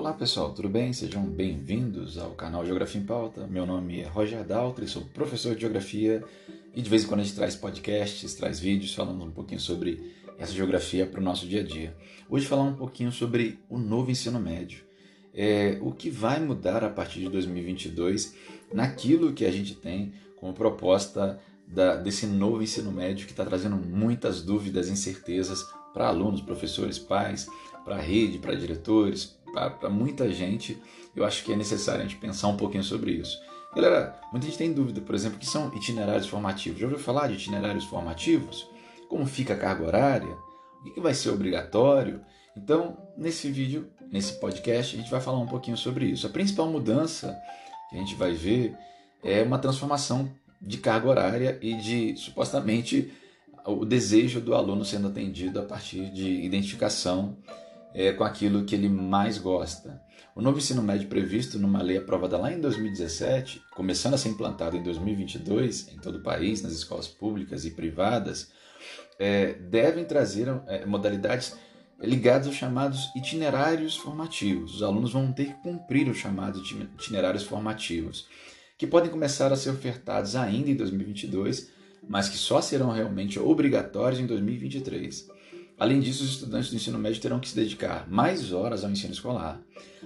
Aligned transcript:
Olá 0.00 0.14
pessoal, 0.14 0.54
tudo 0.54 0.66
bem? 0.66 0.94
Sejam 0.94 1.22
bem-vindos 1.26 2.16
ao 2.16 2.30
canal 2.30 2.64
Geografia 2.64 2.98
em 2.98 3.04
Pauta. 3.04 3.46
Meu 3.46 3.66
nome 3.66 4.00
é 4.00 4.06
Roger 4.06 4.42
Daltri, 4.42 4.88
sou 4.88 5.02
professor 5.02 5.54
de 5.54 5.60
Geografia 5.60 6.24
e 6.74 6.80
de 6.80 6.88
vez 6.88 7.04
em 7.04 7.06
quando 7.06 7.20
a 7.20 7.22
gente 7.22 7.36
traz 7.36 7.54
podcasts, 7.54 8.32
traz 8.32 8.58
vídeos 8.58 8.94
falando 8.94 9.22
um 9.22 9.30
pouquinho 9.30 9.60
sobre 9.60 10.14
essa 10.38 10.54
geografia 10.54 11.04
para 11.04 11.20
o 11.20 11.22
nosso 11.22 11.46
dia 11.46 11.60
a 11.60 11.62
dia. 11.62 11.94
Hoje 12.30 12.46
falar 12.46 12.62
um 12.62 12.72
pouquinho 12.72 13.12
sobre 13.12 13.58
o 13.68 13.76
novo 13.76 14.10
ensino 14.10 14.40
médio. 14.40 14.84
É, 15.34 15.78
o 15.82 15.92
que 15.92 16.08
vai 16.08 16.40
mudar 16.40 16.82
a 16.82 16.88
partir 16.88 17.20
de 17.20 17.28
2022 17.28 18.34
naquilo 18.72 19.34
que 19.34 19.44
a 19.44 19.52
gente 19.52 19.74
tem 19.74 20.14
como 20.34 20.54
proposta 20.54 21.38
da, 21.68 21.96
desse 21.96 22.26
novo 22.26 22.62
ensino 22.62 22.90
médio 22.90 23.26
que 23.26 23.32
está 23.32 23.44
trazendo 23.44 23.76
muitas 23.76 24.40
dúvidas 24.40 24.88
incertezas 24.88 25.62
para 25.92 26.08
alunos, 26.08 26.40
professores, 26.40 26.98
pais, 26.98 27.46
para 27.84 27.96
a 27.96 28.00
rede, 28.00 28.38
para 28.38 28.54
diretores, 28.54 29.38
para 29.52 29.90
muita 29.90 30.30
gente. 30.32 30.80
Eu 31.14 31.24
acho 31.24 31.44
que 31.44 31.52
é 31.52 31.56
necessário 31.56 32.00
a 32.00 32.04
gente 32.04 32.16
pensar 32.16 32.48
um 32.48 32.56
pouquinho 32.56 32.84
sobre 32.84 33.12
isso. 33.12 33.38
Galera, 33.74 34.18
muita 34.32 34.46
gente 34.46 34.58
tem 34.58 34.72
dúvida, 34.72 35.00
por 35.00 35.14
exemplo, 35.14 35.38
que 35.38 35.46
são 35.46 35.72
itinerários 35.74 36.26
formativos. 36.26 36.80
Já 36.80 36.86
ouviu 36.86 36.98
falar 36.98 37.28
de 37.28 37.34
itinerários 37.34 37.84
formativos? 37.84 38.68
Como 39.08 39.24
fica 39.26 39.54
a 39.54 39.58
carga 39.58 39.86
horária? 39.86 40.36
O 40.84 40.92
que 40.92 41.00
vai 41.00 41.14
ser 41.14 41.30
obrigatório? 41.30 42.20
Então, 42.56 42.96
nesse 43.16 43.50
vídeo, 43.50 43.88
nesse 44.10 44.40
podcast, 44.40 44.96
a 44.96 44.98
gente 44.98 45.10
vai 45.10 45.20
falar 45.20 45.38
um 45.38 45.46
pouquinho 45.46 45.76
sobre 45.76 46.06
isso. 46.06 46.26
A 46.26 46.30
principal 46.30 46.68
mudança 46.68 47.36
que 47.88 47.96
a 47.96 47.98
gente 47.98 48.14
vai 48.16 48.32
ver 48.32 48.76
é 49.22 49.42
uma 49.42 49.58
transformação 49.58 50.30
de 50.60 50.78
carga 50.78 51.08
horária 51.08 51.58
e 51.62 51.74
de 51.74 52.16
supostamente 52.16 53.12
o 53.64 53.84
desejo 53.84 54.40
do 54.40 54.54
aluno 54.54 54.84
sendo 54.84 55.08
atendido 55.08 55.60
a 55.60 55.62
partir 55.62 56.10
de 56.10 56.28
identificação 56.42 57.36
é, 57.94 58.12
com 58.12 58.24
aquilo 58.24 58.64
que 58.64 58.74
ele 58.74 58.88
mais 58.88 59.38
gosta. 59.38 60.02
O 60.34 60.40
novo 60.40 60.58
ensino 60.58 60.82
médio 60.82 61.08
previsto 61.08 61.58
numa 61.58 61.82
lei 61.82 61.96
aprovada 61.96 62.38
lá 62.38 62.52
em 62.52 62.60
2017, 62.60 63.62
começando 63.74 64.14
a 64.14 64.18
ser 64.18 64.28
implantado 64.28 64.76
em 64.76 64.82
2022 64.82 65.88
em 65.92 65.98
todo 65.98 66.18
o 66.18 66.22
país, 66.22 66.62
nas 66.62 66.72
escolas 66.72 67.08
públicas 67.08 67.64
e 67.64 67.70
privadas, 67.72 68.52
é, 69.18 69.54
devem 69.54 70.04
trazer 70.04 70.48
é, 70.66 70.86
modalidades 70.86 71.56
ligadas 72.00 72.46
aos 72.46 72.56
chamados 72.56 73.10
itinerários 73.14 73.96
formativos. 73.96 74.76
Os 74.76 74.82
alunos 74.82 75.12
vão 75.12 75.32
ter 75.32 75.46
que 75.46 75.62
cumprir 75.62 76.08
os 76.08 76.16
chamados 76.16 76.62
itinerários 76.98 77.42
formativos, 77.42 78.26
que 78.78 78.86
podem 78.86 79.10
começar 79.10 79.52
a 79.52 79.56
ser 79.56 79.70
ofertados 79.70 80.36
ainda 80.36 80.70
em 80.70 80.76
2022 80.76 81.80
mas 82.08 82.28
que 82.28 82.36
só 82.36 82.60
serão 82.60 82.90
realmente 82.90 83.38
obrigatórios 83.38 84.20
em 84.20 84.26
2023. 84.26 85.28
Além 85.80 85.98
disso, 85.98 86.22
os 86.22 86.28
estudantes 86.28 86.68
do 86.68 86.76
ensino 86.76 86.98
médio 86.98 87.22
terão 87.22 87.40
que 87.40 87.48
se 87.48 87.56
dedicar 87.56 88.06
mais 88.06 88.52
horas 88.52 88.84
ao 88.84 88.90
ensino 88.90 89.14
escolar. 89.14 89.58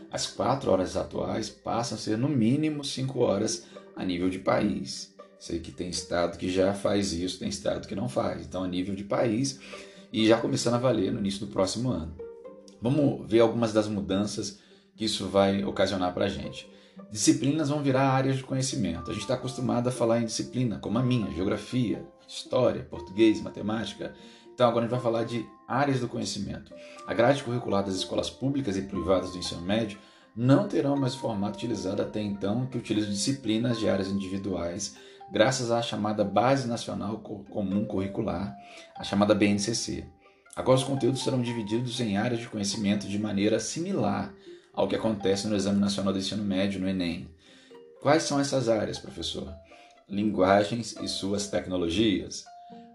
As 0.08 0.24
quatro 0.24 0.70
horas 0.70 0.96
atuais 0.96 1.50
passam 1.50 1.98
a 1.98 2.00
ser 2.00 2.16
no 2.16 2.28
mínimo 2.28 2.84
cinco 2.84 3.18
horas 3.18 3.66
a 3.96 4.04
nível 4.04 4.30
de 4.30 4.38
país. 4.38 5.12
Sei 5.36 5.58
que 5.58 5.72
tem 5.72 5.88
estado 5.88 6.38
que 6.38 6.48
já 6.48 6.72
faz 6.72 7.12
isso, 7.12 7.40
tem 7.40 7.48
estado 7.48 7.88
que 7.88 7.96
não 7.96 8.08
faz. 8.08 8.46
Então, 8.46 8.62
a 8.62 8.68
nível 8.68 8.94
de 8.94 9.02
país 9.02 9.58
e 10.12 10.24
já 10.28 10.38
começando 10.38 10.74
a 10.74 10.78
valer 10.78 11.12
no 11.12 11.18
início 11.18 11.44
do 11.44 11.52
próximo 11.52 11.90
ano. 11.90 12.14
Vamos 12.80 13.28
ver 13.28 13.40
algumas 13.40 13.72
das 13.72 13.88
mudanças 13.88 14.60
que 14.94 15.06
isso 15.06 15.26
vai 15.26 15.64
ocasionar 15.64 16.14
para 16.14 16.26
a 16.26 16.28
gente. 16.28 16.70
Disciplinas 17.10 17.68
vão 17.68 17.82
virar 17.82 18.10
áreas 18.10 18.36
de 18.36 18.44
conhecimento. 18.44 19.10
A 19.10 19.12
gente 19.12 19.24
está 19.24 19.34
acostumado 19.34 19.88
a 19.88 19.90
falar 19.90 20.20
em 20.20 20.26
disciplina, 20.26 20.78
como 20.78 20.98
a 20.98 21.02
minha, 21.02 21.32
geografia, 21.32 22.06
história, 22.28 22.84
português, 22.84 23.40
matemática. 23.40 24.14
Então 24.54 24.68
agora 24.68 24.86
a 24.86 24.88
gente 24.88 24.92
vai 24.92 25.00
falar 25.00 25.24
de 25.24 25.44
áreas 25.66 26.00
do 26.00 26.08
conhecimento. 26.08 26.72
A 27.06 27.12
grade 27.12 27.42
curricular 27.42 27.84
das 27.84 27.94
escolas 27.94 28.30
públicas 28.30 28.76
e 28.76 28.82
privadas 28.82 29.32
do 29.32 29.38
ensino 29.38 29.60
médio 29.60 29.98
não 30.36 30.68
terão 30.68 30.96
mais 30.96 31.14
o 31.14 31.18
formato 31.18 31.56
utilizado 31.56 32.00
até 32.00 32.20
então, 32.20 32.66
que 32.66 32.78
utiliza 32.78 33.08
disciplinas 33.08 33.78
de 33.78 33.88
áreas 33.88 34.08
individuais, 34.08 34.96
graças 35.30 35.70
à 35.70 35.82
chamada 35.82 36.24
Base 36.24 36.68
Nacional 36.68 37.18
Comum 37.18 37.84
Curricular, 37.84 38.56
a 38.96 39.02
chamada 39.02 39.34
BNCC. 39.34 40.06
Agora 40.54 40.78
os 40.78 40.84
conteúdos 40.84 41.24
serão 41.24 41.42
divididos 41.42 42.00
em 42.00 42.16
áreas 42.16 42.40
de 42.40 42.48
conhecimento 42.48 43.08
de 43.08 43.18
maneira 43.18 43.58
similar 43.58 44.32
ao 44.72 44.86
que 44.86 44.94
acontece 44.94 45.48
no 45.48 45.56
Exame 45.56 45.80
Nacional 45.80 46.12
do 46.12 46.18
Ensino 46.18 46.44
Médio, 46.44 46.80
no 46.80 46.88
Enem. 46.88 47.28
Quais 48.00 48.22
são 48.22 48.38
essas 48.38 48.68
áreas, 48.68 48.98
professor? 48.98 49.52
Linguagens 50.08 50.94
e 51.00 51.08
suas 51.08 51.48
tecnologias, 51.48 52.44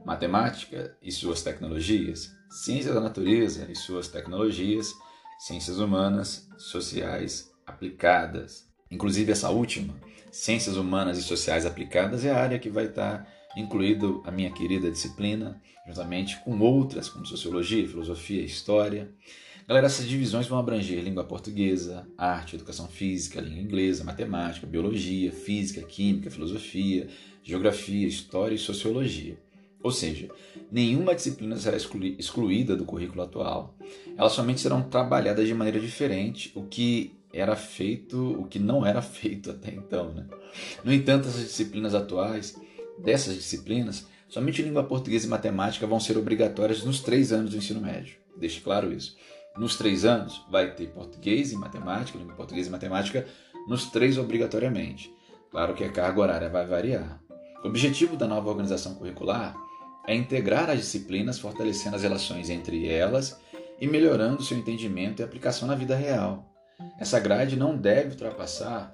matemática 0.05 0.95
e 1.01 1.11
suas 1.11 1.41
tecnologias, 1.41 2.31
ciência 2.49 2.93
da 2.93 2.99
natureza 2.99 3.67
e 3.69 3.75
suas 3.75 4.07
tecnologias, 4.07 4.93
ciências 5.39 5.79
humanas, 5.79 6.47
sociais 6.57 7.51
aplicadas. 7.65 8.67
Inclusive 8.89 9.31
essa 9.31 9.49
última, 9.49 9.93
ciências 10.31 10.75
humanas 10.75 11.17
e 11.17 11.23
sociais 11.23 11.65
aplicadas, 11.65 12.25
é 12.25 12.31
a 12.31 12.41
área 12.41 12.59
que 12.59 12.69
vai 12.69 12.85
estar 12.85 13.27
incluído 13.55 14.21
a 14.25 14.31
minha 14.31 14.51
querida 14.51 14.91
disciplina, 14.91 15.61
juntamente 15.87 16.39
com 16.43 16.59
outras 16.59 17.09
como 17.09 17.25
sociologia, 17.25 17.87
filosofia, 17.87 18.43
história. 18.43 19.11
Galera, 19.67 19.85
essas 19.85 20.07
divisões 20.07 20.47
vão 20.47 20.57
abranger 20.57 21.03
língua 21.03 21.23
portuguesa, 21.23 22.07
arte, 22.17 22.55
educação 22.55 22.87
física, 22.87 23.39
língua 23.39 23.61
inglesa, 23.61 24.03
matemática, 24.03 24.65
biologia, 24.65 25.31
física, 25.31 25.81
química, 25.83 26.31
filosofia, 26.31 27.07
geografia, 27.43 28.07
história 28.07 28.55
e 28.55 28.59
sociologia. 28.59 29.37
Ou 29.81 29.91
seja, 29.91 30.29
nenhuma 30.71 31.15
disciplina 31.15 31.55
será 31.55 31.77
excluída 31.77 32.75
do 32.75 32.85
currículo 32.85 33.21
atual. 33.21 33.75
Elas 34.17 34.33
somente 34.33 34.59
serão 34.59 34.81
trabalhadas 34.81 35.47
de 35.47 35.53
maneira 35.53 35.79
diferente, 35.79 36.51
o 36.53 36.63
que 36.63 37.15
era 37.31 37.55
feito, 37.55 38.33
o 38.39 38.45
que 38.45 38.59
não 38.59 38.85
era 38.85 39.01
feito 39.03 39.51
até 39.51 39.71
então. 39.71 40.13
Né? 40.13 40.25
No 40.83 40.93
entanto, 40.93 41.27
essas 41.27 41.43
disciplinas 41.43 41.95
atuais, 41.95 42.59
dessas 42.97 43.35
disciplinas, 43.35 44.05
somente 44.27 44.61
língua 44.61 44.83
portuguesa 44.83 45.25
e 45.25 45.29
matemática 45.29 45.87
vão 45.87 45.99
ser 45.99 46.17
obrigatórias 46.17 46.83
nos 46.83 46.99
três 46.99 47.31
anos 47.31 47.51
do 47.51 47.57
ensino 47.57 47.79
médio. 47.79 48.17
Deixe 48.35 48.59
claro 48.59 48.91
isso 48.91 49.15
nos 49.59 49.75
três 49.75 50.05
anos, 50.05 50.41
vai 50.49 50.73
ter 50.73 50.87
português 50.87 51.51
e 51.51 51.57
matemática, 51.57 52.17
língua 52.17 52.35
portuguesa 52.35 52.69
e 52.69 52.71
matemática, 52.71 53.27
nos 53.67 53.87
três 53.87 54.17
obrigatoriamente. 54.17 55.13
Claro 55.51 55.73
que 55.73 55.83
a 55.83 55.91
carga 55.91 56.21
horária 56.21 56.49
vai 56.49 56.65
variar. 56.65 57.21
O 57.63 57.67
objetivo 57.67 58.15
da 58.15 58.25
nova 58.25 58.49
organização 58.49 58.95
curricular 58.95 59.53
é 60.09 60.15
integrar 60.15 60.71
as 60.71 60.79
disciplinas, 60.79 61.37
fortalecendo 61.37 61.95
as 61.95 62.01
relações 62.01 62.49
entre 62.49 62.87
elas 62.87 63.39
e 63.79 63.85
melhorando 63.85 64.41
seu 64.41 64.57
entendimento 64.57 65.21
e 65.21 65.23
aplicação 65.23 65.67
na 65.67 65.75
vida 65.75 65.95
real. 65.95 66.51
Essa 66.99 67.19
grade 67.19 67.55
não 67.55 67.77
deve 67.77 68.13
ultrapassar 68.13 68.91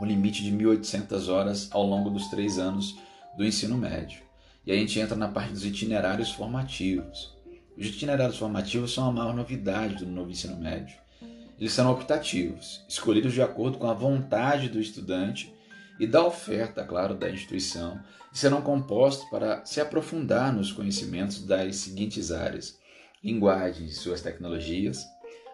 o 0.00 0.04
limite 0.04 0.42
de 0.42 0.50
1.800 0.50 1.28
horas 1.28 1.68
ao 1.70 1.86
longo 1.86 2.10
dos 2.10 2.26
três 2.26 2.58
anos 2.58 2.98
do 3.36 3.44
ensino 3.44 3.76
médio. 3.76 4.22
E 4.66 4.72
a 4.72 4.74
gente 4.74 4.98
entra 4.98 5.14
na 5.14 5.28
parte 5.28 5.52
dos 5.52 5.64
itinerários 5.64 6.32
formativos. 6.32 7.38
Os 7.78 7.86
itinerários 7.86 8.36
formativos 8.36 8.92
são 8.92 9.08
a 9.08 9.12
maior 9.12 9.32
novidade 9.32 10.04
do 10.04 10.06
novo 10.06 10.32
ensino 10.32 10.56
médio. 10.56 10.98
Eles 11.60 11.72
serão 11.72 11.92
optativos, 11.92 12.84
escolhidos 12.88 13.34
de 13.34 13.40
acordo 13.40 13.78
com 13.78 13.88
a 13.88 13.94
vontade 13.94 14.68
do 14.68 14.80
estudante 14.80 15.54
e 16.00 16.06
da 16.06 16.24
oferta, 16.24 16.82
claro, 16.82 17.14
da 17.14 17.30
instituição, 17.30 18.00
serão 18.32 18.62
compostos 18.62 19.28
para 19.28 19.62
se 19.66 19.82
aprofundar 19.82 20.50
nos 20.50 20.72
conhecimentos 20.72 21.44
das 21.44 21.76
seguintes 21.76 22.32
áreas: 22.32 22.78
linguagens 23.22 23.90
e 23.90 23.94
suas 23.94 24.22
tecnologias, 24.22 25.04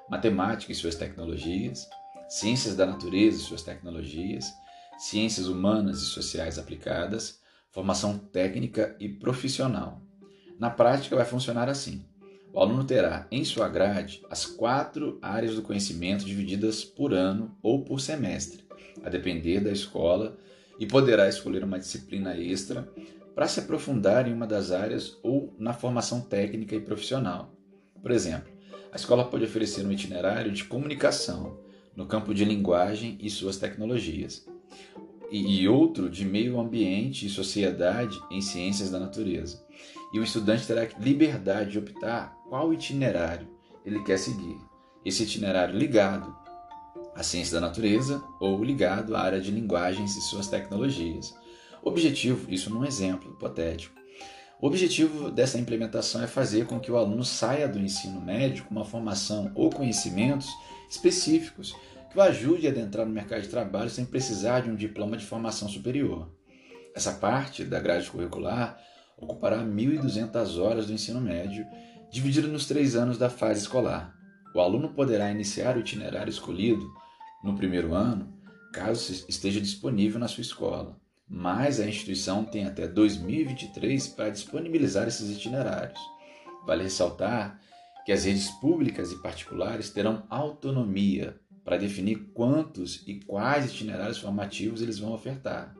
matemática 0.08 0.70
e 0.70 0.74
suas 0.74 0.94
tecnologias, 0.94 1.88
ciências 2.28 2.76
da 2.76 2.86
natureza 2.86 3.38
e 3.38 3.44
suas 3.44 3.62
tecnologias, 3.62 4.46
ciências 4.96 5.48
humanas 5.48 6.00
e 6.00 6.06
sociais 6.06 6.60
aplicadas, 6.60 7.40
formação 7.72 8.16
técnica 8.16 8.96
e 9.00 9.08
profissional. 9.08 10.00
Na 10.60 10.70
prática, 10.70 11.16
vai 11.16 11.24
funcionar 11.24 11.68
assim. 11.68 12.06
O 12.52 12.60
aluno 12.60 12.84
terá 12.84 13.26
em 13.30 13.44
sua 13.44 13.68
grade 13.68 14.22
as 14.30 14.46
quatro 14.46 15.18
áreas 15.20 15.56
do 15.56 15.62
conhecimento 15.62 16.24
divididas 16.24 16.84
por 16.84 17.12
ano 17.12 17.54
ou 17.60 17.84
por 17.84 18.00
semestre, 18.00 18.65
a 19.02 19.08
depender 19.08 19.60
da 19.60 19.70
escola, 19.70 20.36
e 20.78 20.86
poderá 20.86 21.28
escolher 21.28 21.64
uma 21.64 21.78
disciplina 21.78 22.36
extra 22.36 22.88
para 23.34 23.48
se 23.48 23.60
aprofundar 23.60 24.28
em 24.28 24.32
uma 24.32 24.46
das 24.46 24.70
áreas 24.70 25.18
ou 25.22 25.54
na 25.58 25.72
formação 25.72 26.20
técnica 26.20 26.74
e 26.74 26.80
profissional. 26.80 27.54
Por 28.02 28.10
exemplo, 28.10 28.52
a 28.92 28.96
escola 28.96 29.24
pode 29.24 29.44
oferecer 29.44 29.84
um 29.86 29.92
itinerário 29.92 30.52
de 30.52 30.64
comunicação 30.64 31.58
no 31.94 32.06
campo 32.06 32.34
de 32.34 32.44
linguagem 32.44 33.16
e 33.20 33.30
suas 33.30 33.56
tecnologias, 33.56 34.46
e 35.30 35.66
outro 35.66 36.08
de 36.08 36.24
meio 36.24 36.60
ambiente 36.60 37.26
e 37.26 37.30
sociedade 37.30 38.18
em 38.30 38.40
ciências 38.40 38.90
da 38.90 39.00
natureza 39.00 39.66
e 40.12 40.18
o 40.18 40.22
estudante 40.22 40.66
terá 40.66 40.88
liberdade 40.98 41.72
de 41.72 41.78
optar 41.78 42.36
qual 42.48 42.72
itinerário 42.72 43.48
ele 43.84 44.02
quer 44.02 44.18
seguir. 44.18 44.56
Esse 45.04 45.22
itinerário 45.24 45.76
ligado 45.76 46.34
à 47.16 47.22
ciência 47.22 47.54
da 47.54 47.66
natureza 47.66 48.22
ou 48.38 48.62
ligado 48.62 49.16
à 49.16 49.20
área 49.20 49.40
de 49.40 49.50
linguagens 49.50 50.16
e 50.16 50.20
suas 50.20 50.46
tecnologias. 50.46 51.34
Objetivo, 51.82 52.52
isso 52.52 52.68
num 52.68 52.84
exemplo 52.84 53.32
hipotético. 53.32 53.96
O 54.60 54.66
objetivo 54.66 55.30
dessa 55.30 55.58
implementação 55.58 56.22
é 56.22 56.26
fazer 56.26 56.66
com 56.66 56.78
que 56.78 56.90
o 56.90 56.96
aluno 56.96 57.24
saia 57.24 57.68
do 57.68 57.78
ensino 57.78 58.20
médio 58.20 58.64
com 58.64 58.74
uma 58.74 58.84
formação 58.84 59.50
ou 59.54 59.70
conhecimentos 59.70 60.48
específicos 60.90 61.74
que 62.10 62.18
o 62.18 62.22
ajude 62.22 62.66
a 62.66 62.70
adentrar 62.70 63.06
no 63.06 63.12
mercado 63.12 63.42
de 63.42 63.48
trabalho 63.48 63.90
sem 63.90 64.04
precisar 64.04 64.60
de 64.60 64.70
um 64.70 64.76
diploma 64.76 65.16
de 65.16 65.24
formação 65.24 65.68
superior. 65.68 66.30
Essa 66.94 67.12
parte 67.12 67.64
da 67.64 67.78
grade 67.78 68.10
curricular 68.10 68.78
ocupará 69.18 69.58
1.200 69.58 70.58
horas 70.58 70.86
do 70.86 70.92
ensino 70.92 71.20
médio, 71.20 71.66
dividido 72.10 72.48
nos 72.48 72.66
três 72.66 72.96
anos 72.96 73.18
da 73.18 73.28
fase 73.28 73.60
escolar. 73.60 74.14
O 74.54 74.60
aluno 74.60 74.90
poderá 74.90 75.30
iniciar 75.30 75.76
o 75.76 75.80
itinerário 75.80 76.30
escolhido 76.30 76.86
no 77.46 77.56
primeiro 77.56 77.94
ano, 77.94 78.34
caso 78.72 79.24
esteja 79.28 79.60
disponível 79.60 80.18
na 80.18 80.26
sua 80.26 80.42
escola, 80.42 81.00
mas 81.28 81.78
a 81.78 81.86
instituição 81.86 82.44
tem 82.44 82.66
até 82.66 82.88
2023 82.88 84.08
para 84.08 84.30
disponibilizar 84.30 85.06
esses 85.06 85.30
itinerários. 85.30 86.00
Vale 86.66 86.82
ressaltar 86.82 87.60
que 88.04 88.10
as 88.10 88.24
redes 88.24 88.50
públicas 88.50 89.12
e 89.12 89.22
particulares 89.22 89.90
terão 89.90 90.24
autonomia 90.28 91.38
para 91.64 91.76
definir 91.76 92.30
quantos 92.34 93.04
e 93.06 93.20
quais 93.20 93.72
itinerários 93.72 94.18
formativos 94.18 94.82
eles 94.82 94.98
vão 94.98 95.12
ofertar. 95.12 95.74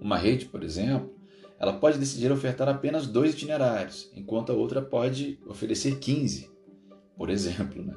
Uma 0.00 0.16
rede, 0.16 0.46
por 0.46 0.64
exemplo, 0.64 1.14
ela 1.58 1.74
pode 1.74 1.98
decidir 1.98 2.32
ofertar 2.32 2.68
apenas 2.68 3.06
dois 3.06 3.34
itinerários, 3.34 4.10
enquanto 4.16 4.50
a 4.50 4.54
outra 4.54 4.82
pode 4.82 5.38
oferecer 5.46 5.98
15, 5.98 6.50
por 7.16 7.30
exemplo. 7.30 7.82
Né? 7.84 7.94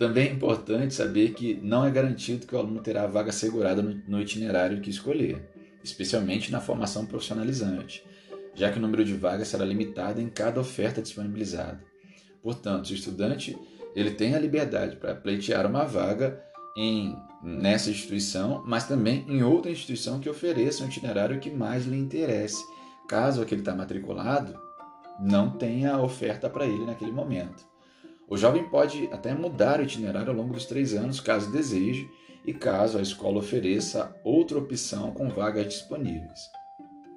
Também 0.00 0.28
é 0.28 0.32
importante 0.32 0.94
saber 0.94 1.34
que 1.34 1.60
não 1.62 1.84
é 1.84 1.90
garantido 1.90 2.46
que 2.46 2.54
o 2.54 2.58
aluno 2.58 2.80
terá 2.80 3.02
a 3.02 3.06
vaga 3.06 3.28
assegurada 3.28 3.82
no 3.82 4.18
itinerário 4.18 4.80
que 4.80 4.88
escolher, 4.88 5.46
especialmente 5.84 6.50
na 6.50 6.58
formação 6.58 7.04
profissionalizante, 7.04 8.02
já 8.54 8.72
que 8.72 8.78
o 8.78 8.80
número 8.80 9.04
de 9.04 9.12
vagas 9.12 9.48
será 9.48 9.62
limitado 9.62 10.18
em 10.18 10.30
cada 10.30 10.58
oferta 10.58 11.02
disponibilizada. 11.02 11.84
Portanto, 12.42 12.88
o 12.88 12.94
estudante 12.94 13.54
ele 13.94 14.12
tem 14.12 14.34
a 14.34 14.38
liberdade 14.38 14.96
para 14.96 15.14
pleitear 15.14 15.66
uma 15.66 15.84
vaga 15.84 16.42
em, 16.74 17.14
nessa 17.42 17.90
instituição, 17.90 18.64
mas 18.66 18.88
também 18.88 19.26
em 19.28 19.42
outra 19.42 19.70
instituição 19.70 20.18
que 20.18 20.30
ofereça 20.30 20.82
um 20.82 20.88
itinerário 20.88 21.40
que 21.40 21.50
mais 21.50 21.84
lhe 21.84 21.98
interesse 21.98 22.64
caso 23.06 23.42
aquele 23.42 23.60
está 23.60 23.76
matriculado 23.76 24.58
não 25.20 25.50
tenha 25.50 26.00
oferta 26.00 26.48
para 26.48 26.64
ele 26.64 26.86
naquele 26.86 27.12
momento. 27.12 27.68
O 28.30 28.36
jovem 28.36 28.62
pode 28.68 29.08
até 29.12 29.34
mudar 29.34 29.80
o 29.80 29.82
itinerário 29.82 30.30
ao 30.30 30.36
longo 30.36 30.54
dos 30.54 30.64
três 30.64 30.94
anos, 30.94 31.18
caso 31.18 31.50
deseje, 31.50 32.08
e 32.46 32.54
caso 32.54 32.96
a 32.96 33.02
escola 33.02 33.40
ofereça 33.40 34.14
outra 34.22 34.56
opção 34.56 35.10
com 35.10 35.28
vagas 35.28 35.66
disponíveis. 35.66 36.38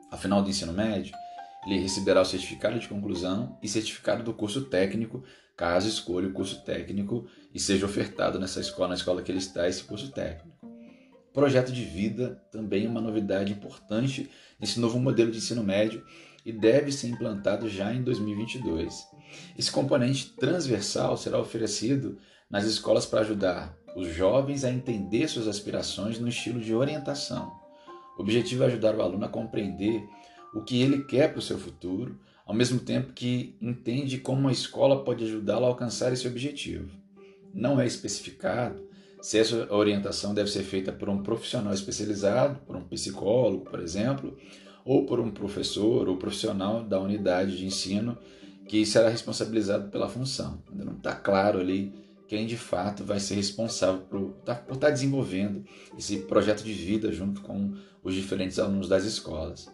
Ao 0.10 0.18
final 0.18 0.42
do 0.42 0.50
ensino 0.50 0.74
médio, 0.74 1.14
ele 1.68 1.78
receberá 1.78 2.20
o 2.20 2.26
certificado 2.26 2.80
de 2.80 2.90
conclusão 2.90 3.56
e 3.62 3.68
certificado 3.68 4.24
do 4.24 4.34
curso 4.34 4.64
técnico, 4.66 5.24
caso 5.56 5.88
escolha 5.88 6.28
o 6.28 6.34
curso 6.34 6.66
técnico 6.66 7.28
e 7.54 7.60
seja 7.60 7.86
ofertado 7.86 8.40
nessa 8.40 8.60
escola, 8.60 8.90
na 8.90 8.96
escola 8.96 9.22
que 9.22 9.32
ele 9.32 9.38
está, 9.38 9.70
esse 9.70 9.84
curso 9.84 10.12
técnico. 10.12 10.58
Projeto 11.32 11.72
de 11.72 11.84
vida 11.84 12.44
também 12.52 12.86
é 12.86 12.90
uma 12.90 13.02
novidade 13.02 13.54
importante 13.54 14.30
nesse 14.60 14.80
novo 14.80 15.00
modelo 15.00 15.32
de 15.32 15.38
ensino 15.38 15.64
médio 15.64 16.04
e 16.46 16.52
deve 16.52 16.92
ser 16.92 17.08
implantado 17.08 17.70
já 17.70 17.94
em 17.94 18.02
2022. 18.02 19.08
Esse 19.58 19.72
componente 19.72 20.34
transversal 20.34 21.18
será 21.18 21.40
oferecido 21.40 22.18
nas 22.50 22.66
escolas 22.66 23.06
para 23.06 23.22
ajudar 23.22 23.76
os 23.96 24.08
jovens 24.08 24.64
a 24.64 24.72
entender 24.72 25.28
suas 25.28 25.48
aspirações 25.48 26.20
no 26.20 26.28
estilo 26.28 26.60
de 26.60 26.74
orientação. 26.74 27.52
O 28.18 28.22
objetivo 28.22 28.64
é 28.64 28.68
ajudar 28.68 28.96
o 28.96 29.02
aluno 29.02 29.26
a 29.26 29.30
compreender 29.30 30.08
o 30.54 30.62
que 30.62 30.82
ele 30.82 31.04
quer 31.04 31.30
para 31.30 31.40
o 31.40 31.42
seu 31.42 31.58
futuro, 31.58 32.20
ao 32.46 32.54
mesmo 32.54 32.80
tempo 32.80 33.14
que 33.14 33.56
entende 33.62 34.20
como 34.20 34.48
a 34.48 34.52
escola 34.52 35.04
pode 35.04 35.24
ajudá-lo 35.24 35.66
a 35.66 35.70
alcançar 35.70 36.12
esse 36.14 36.28
objetivo. 36.28 36.90
Não 37.54 37.80
é 37.80 37.86
especificado 37.86 38.84
se 39.22 39.40
essa 39.40 39.74
orientação 39.74 40.34
deve 40.34 40.52
ser 40.52 40.64
feita 40.64 40.92
por 40.92 41.08
um 41.08 41.24
profissional 41.24 41.74
especializado, 41.74 42.60
por 42.66 42.76
um 42.76 42.84
psicólogo, 42.84 43.64
por 43.64 43.80
exemplo, 43.80 44.38
ou 44.86 45.06
por 45.06 45.20
um 45.20 45.32
professor 45.32 46.08
ou 46.08 46.18
profissional 46.18 46.84
da 46.84 47.00
unidade 47.00 47.58
de 47.58 47.66
ensino 47.66 48.18
que 48.68 48.86
será 48.86 49.10
responsabilizado 49.10 49.90
pela 49.90 50.10
função. 50.10 50.62
Ainda 50.72 50.86
não 50.86 50.94
está 50.94 51.14
claro 51.14 51.60
ali 51.60 51.94
quem 52.28 52.48
de 52.48 52.58
fato 52.58 53.04
vai 53.04 53.20
ser 53.20 53.36
responsável 53.36 54.02
por, 54.02 54.32
tá, 54.46 54.56
por 54.56 54.74
estar 54.76 54.88
tá 54.88 54.94
desenvolvendo 54.94 55.64
esse 55.98 56.20
projeto 56.20 56.64
de 56.64 56.74
vida 56.74 57.12
junto 57.12 57.42
com 57.42 57.74
os 58.04 58.14
diferentes 58.14 58.60
alunos 58.60 58.88
das 58.88 59.04
escolas. 59.04 59.70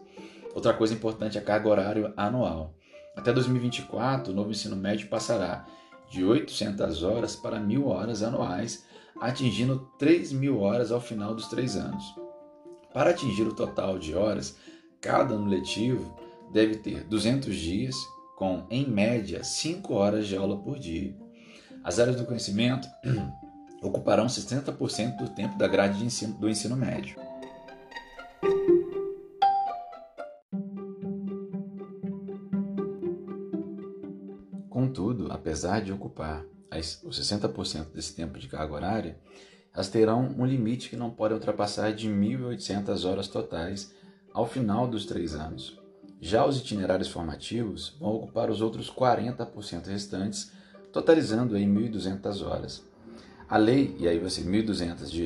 Outra 0.54 0.74
coisa 0.74 0.94
importante 0.94 1.38
é 1.38 1.42
a 1.42 1.44
carga 1.44 1.70
horária 1.70 2.14
anual. 2.18 2.74
Até 3.16 3.32
2024, 3.32 4.32
o 4.32 4.36
novo 4.36 4.52
ensino 4.52 4.76
médio 4.76 5.08
passará 5.08 5.66
de 6.10 6.24
800 6.24 7.04
horas 7.04 7.36
para 7.36 7.60
1.000 7.60 7.86
horas 7.86 8.24
anuais 8.24 8.84
atingindo 9.20 9.90
3 9.98 10.32
mil 10.32 10.62
horas 10.62 10.92
ao 10.92 11.02
final 11.02 11.36
dos 11.36 11.48
três 11.48 11.76
anos. 11.76 12.04
Para 12.94 13.12
atingir 13.12 13.44
o 13.44 13.54
total 13.54 14.00
de 14.00 14.16
horas, 14.16 14.58
cada 15.02 15.34
ano 15.34 15.50
letivo 15.50 16.18
deve 16.52 16.78
ter 16.78 17.04
200 17.04 17.56
dias, 17.56 17.96
com, 18.36 18.66
em 18.70 18.88
média, 18.88 19.44
5 19.44 19.94
horas 19.94 20.28
de 20.28 20.36
aula 20.36 20.58
por 20.58 20.80
dia. 20.80 21.16
As 21.84 22.00
áreas 22.00 22.16
do 22.16 22.26
conhecimento 22.26 22.88
ocuparão 23.82 24.28
60% 24.28 25.18
do 25.18 25.30
tempo 25.30 25.58
da 25.58 25.68
grade 25.68 26.04
ensino, 26.04 26.34
do 26.38 26.50
ensino 26.50 26.76
médio. 26.76 27.18
Contudo, 34.70 35.32
apesar 35.32 35.82
de 35.82 35.92
ocupar 35.92 36.46
os 37.04 37.20
60% 37.20 37.92
desse 37.94 38.16
tempo 38.16 38.40
de 38.40 38.48
carga 38.48 38.74
horária, 38.74 39.20
elas 39.74 39.90
terão 39.90 40.36
um 40.38 40.46
limite 40.46 40.90
que 40.90 40.96
não 40.96 41.10
pode 41.10 41.34
ultrapassar 41.34 41.94
de 41.94 42.10
1.800 42.10 43.06
horas 43.08 43.28
totais 43.28 43.94
ao 44.34 44.46
final 44.46 44.88
dos 44.88 45.06
três 45.06 45.36
anos. 45.36 45.80
Já 46.22 46.46
os 46.46 46.58
itinerários 46.58 47.08
formativos 47.08 47.96
vão 48.00 48.16
ocupar 48.16 48.50
os 48.50 48.62
outros 48.62 48.92
40% 48.92 49.88
restantes, 49.88 50.52
totalizando 50.92 51.56
aí 51.56 51.66
1.200 51.66 52.46
horas. 52.46 52.84
A 53.48 53.58
lei, 53.58 53.96
e 54.00 54.08
aí 54.08 54.30
ser 54.30 54.44
1.200 54.44 55.10
de 55.10 55.24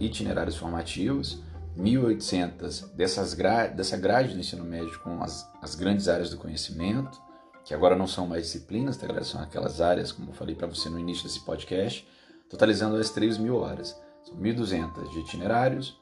itinerários 0.00 0.56
formativos, 0.56 1.42
1.800 1.76 2.94
dessas 2.94 3.34
gra 3.34 3.66
dessa 3.66 3.96
grade 3.96 4.32
do 4.32 4.40
ensino 4.40 4.64
médio 4.64 4.98
com 5.00 5.22
as, 5.22 5.50
as 5.60 5.74
grandes 5.74 6.08
áreas 6.08 6.30
do 6.30 6.38
conhecimento, 6.38 7.20
que 7.64 7.74
agora 7.74 7.96
não 7.96 8.06
são 8.06 8.26
mais 8.26 8.44
disciplinas, 8.44 8.96
tá, 8.96 9.22
são 9.24 9.42
aquelas 9.42 9.80
áreas, 9.80 10.12
como 10.12 10.30
eu 10.30 10.34
falei 10.34 10.54
para 10.54 10.68
você 10.68 10.88
no 10.88 10.98
início 10.98 11.24
desse 11.24 11.44
podcast, 11.44 12.06
totalizando 12.48 12.96
as 12.96 13.10
3 13.10 13.36
mil 13.38 13.56
horas. 13.56 14.00
São 14.22 14.36
1.200 14.36 15.10
de 15.10 15.18
itinerários, 15.18 15.98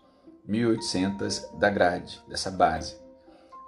1.800 0.48 1.58
da 1.58 1.70
grade, 1.70 2.20
dessa 2.28 2.50
base. 2.50 2.96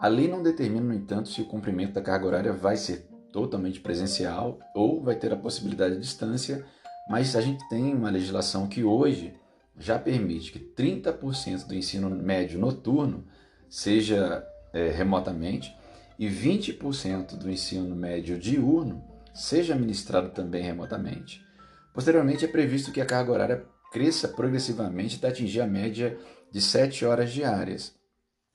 A 0.00 0.09
lei 0.09 0.28
não 0.28 0.42
determina, 0.42 0.85
no 0.85 0.95
entanto, 0.95 1.28
se 1.28 1.40
o 1.40 1.47
cumprimento 1.47 1.95
da 1.95 2.02
carga 2.02 2.26
horária 2.26 2.52
vai 2.52 2.76
ser 2.76 3.09
totalmente 3.33 3.80
presencial 3.80 4.59
ou 4.75 5.02
vai 5.02 5.14
ter 5.14 5.33
a 5.33 5.37
possibilidade 5.37 5.95
de 5.95 6.00
distância, 6.00 6.64
mas 7.09 7.35
a 7.35 7.40
gente 7.40 7.66
tem 7.68 7.95
uma 7.95 8.11
legislação 8.11 8.66
que 8.66 8.85
hoje 8.85 9.35
já 9.78 9.99
permite 9.99 10.52
que 10.52 10.59
30% 10.59 11.66
do 11.66 11.75
ensino 11.75 12.11
médio 12.11 12.59
noturno 12.59 13.26
seja 13.68 14.47
é, 14.73 14.88
remotamente 14.88 15.75
e 16.18 16.28
20% 16.28 17.37
do 17.37 17.50
ensino 17.50 17.95
médio 17.95 18.38
diurno 18.38 19.04
seja 19.35 19.75
ministrado 19.75 20.30
também 20.30 20.62
remotamente. 20.62 21.45
Posteriormente, 21.92 22.45
é 22.45 22.49
previsto 22.49 22.90
que 22.90 23.00
a 23.00 23.06
carga 23.06 23.33
horária 23.33 23.66
cresça 23.93 24.28
progressivamente 24.28 25.16
até 25.16 25.28
atingir 25.28 25.61
a 25.61 25.66
média 25.66 26.19
de 26.50 26.61
7 26.61 27.05
horas 27.05 27.33
diárias. 27.33 27.95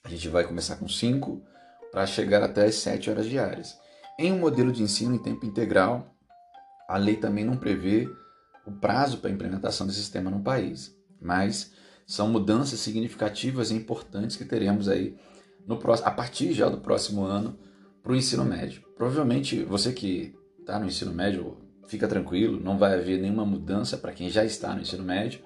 A 0.04 0.10
gente 0.10 0.28
vai 0.30 0.44
começar 0.44 0.76
com 0.78 0.88
5 0.88 1.42
para 1.92 2.06
chegar 2.06 2.42
até 2.44 2.66
as 2.66 2.76
7 2.76 3.10
horas 3.10 3.26
diárias. 3.26 3.78
Em 4.18 4.32
um 4.32 4.40
modelo 4.40 4.72
de 4.72 4.84
ensino 4.84 5.16
em 5.16 5.20
tempo 5.20 5.46
integral, 5.46 6.16
a 6.88 6.98
lei 6.98 7.16
também 7.16 7.46
não 7.46 7.58
prevê 7.58 8.10
o 8.66 8.72
prazo 8.72 9.18
para 9.18 9.30
a 9.30 9.34
implementação 9.34 9.88
desse 9.88 10.00
sistema 10.00 10.30
no 10.30 10.42
país, 10.42 10.96
mas 11.20 11.72
são 12.06 12.30
mudanças 12.30 12.80
significativas 12.80 13.72
e 13.72 13.76
importantes 13.76 14.36
que 14.36 14.46
teremos 14.46 14.88
aí 14.88 15.16
no 15.66 15.78
próximo, 15.78 16.10
a 16.10 16.12
partir 16.12 16.54
já 16.54 16.68
do 16.68 16.80
próximo 16.80 17.24
ano 17.24 17.58
para 18.04 18.12
o 18.12 18.16
ensino 18.16 18.44
médio. 18.44 18.82
Provavelmente 18.96 19.64
você 19.64 19.94
que 19.94 20.36
está 20.60 20.80
no 20.80 20.88
ensino 20.88 21.14
médio 21.14 21.58
fica 21.92 22.08
tranquilo, 22.08 22.58
não 22.58 22.78
vai 22.78 22.94
haver 22.94 23.20
nenhuma 23.20 23.46
mudança 23.46 23.98
para 23.98 24.14
quem 24.14 24.30
já 24.30 24.46
está 24.46 24.74
no 24.74 24.80
ensino 24.80 25.04
médio, 25.04 25.42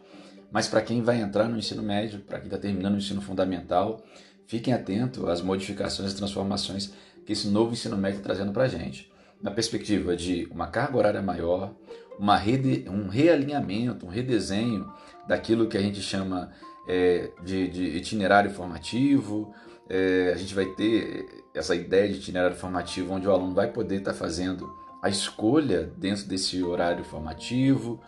mas 0.52 0.68
para 0.68 0.80
quem 0.80 1.02
vai 1.02 1.20
entrar 1.20 1.50
no 1.50 1.58
ensino 1.58 1.82
médio, 1.82 2.20
para 2.20 2.38
quem 2.38 2.46
está 2.46 2.60
terminando 2.60 2.94
o 2.94 2.98
ensino 2.98 3.20
fundamental, 3.20 4.06
fiquem 4.46 4.72
atentos 4.72 5.28
às 5.28 5.42
modificações 5.42 6.12
e 6.12 6.16
transformações 6.16 6.94
que 7.25 7.34
esse 7.34 7.48
novo 7.48 7.74
ensino 7.74 7.98
médio 7.98 8.18
está 8.18 8.30
trazendo 8.30 8.54
para 8.54 8.66
a 8.66 8.68
gente. 8.68 9.12
Na 9.42 9.50
perspectiva 9.50 10.16
de 10.16 10.48
uma 10.52 10.68
carga 10.68 10.96
horária 10.96 11.22
maior, 11.22 11.74
uma 12.20 12.38
rede, 12.38 12.88
um 12.88 13.08
realinhamento, 13.08 14.06
um 14.06 14.10
redesenho 14.10 14.88
daquilo 15.28 15.68
que 15.68 15.75
a 15.75 15.82
gente 15.82 16.00
chama 16.00 16.52
é, 16.88 17.32
de, 17.44 17.68
de 17.70 17.84
itinerário 17.98 18.52
formativo, 18.52 19.52
é, 19.90 20.32
a 20.32 20.38
gente 20.38 20.54
vai 20.54 20.66
ter 20.75 21.25
essa 21.56 21.75
ideia 21.75 22.08
de 22.08 22.20
itinerário 22.20 22.56
formativo, 22.56 23.14
onde 23.14 23.28
o 23.28 23.32
aluno 23.32 23.56
vai 23.56 23.72
poder 23.72 23.96
estar 23.96 24.14
tá 24.14 24.18
fazendo 24.18 24.85
a 25.06 25.10
escolha 25.10 25.84
dentro 26.00 26.26
desse 26.26 26.64
horário 26.64 27.04
formativo, 27.04 28.02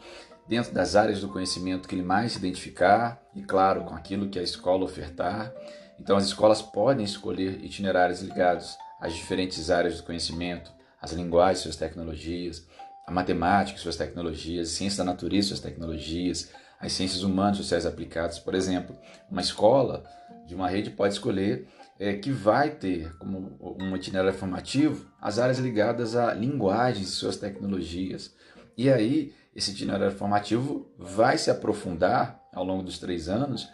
dentro 0.48 0.74
das 0.74 0.96
áreas 0.96 1.22
do 1.22 1.28
conhecimento 1.28 1.88
que 1.88 1.94
ele 1.94 2.02
mais 2.02 2.32
se 2.32 2.40
identificar 2.40 3.22
e, 3.36 3.44
claro, 3.44 3.84
com 3.84 3.94
aquilo 3.94 4.30
que 4.30 4.40
a 4.40 4.42
escola 4.42 4.84
ofertar. 4.84 5.54
Então, 6.00 6.18
as 6.18 6.26
escolas 6.26 6.60
podem 6.60 7.06
escolher 7.06 7.64
itinerários 7.64 8.22
ligados 8.22 8.76
às 9.00 9.14
diferentes 9.14 9.70
áreas 9.70 9.98
do 9.98 10.04
conhecimento, 10.08 10.72
às 11.00 11.12
linguagens, 11.12 11.60
suas 11.60 11.76
tecnologias, 11.76 12.66
a 13.06 13.12
matemática, 13.12 13.78
suas 13.78 13.96
tecnologias, 13.96 14.70
ciência 14.70 15.06
da 15.06 15.12
natureza, 15.12 15.50
suas 15.50 15.60
tecnologias, 15.60 16.50
as 16.80 16.94
ciências 16.94 17.22
humanas, 17.22 17.58
sociais 17.58 17.86
aplicadas. 17.86 18.40
Por 18.40 18.56
exemplo, 18.56 18.98
uma 19.30 19.42
escola 19.42 20.04
de 20.48 20.56
uma 20.56 20.68
rede 20.68 20.90
pode 20.90 21.14
escolher 21.14 21.68
é, 22.00 22.14
que 22.14 22.32
vai 22.32 22.70
ter 22.72 23.16
como 23.18 23.58
um 23.80 23.96
itinerário 23.96 24.38
formativo 24.38 25.06
as 25.22 25.40
áreas 25.40 25.60
ligadas 25.60 26.16
a 26.16 26.34
linguagens 26.34 27.10
e 27.10 27.12
suas 27.12 27.38
tecnologias. 27.38 28.34
E 28.78 28.90
aí, 28.90 29.34
esse 29.56 29.72
itinerário 29.72 30.16
formativo 30.16 30.92
vai 30.98 31.38
se 31.38 31.50
aprofundar 31.50 32.40
ao 32.54 32.64
longo 32.64 32.84
dos 32.84 33.00
três 33.00 33.28
anos 33.28 33.68